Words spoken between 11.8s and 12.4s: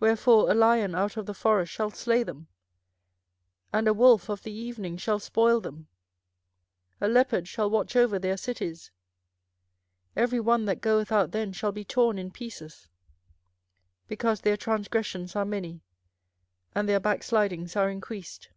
torn in